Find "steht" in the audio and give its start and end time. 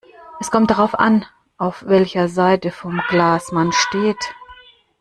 3.71-4.33